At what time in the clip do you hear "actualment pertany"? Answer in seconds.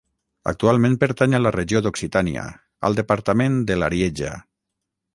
0.51-1.37